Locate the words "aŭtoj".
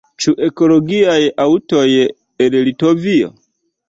1.43-1.83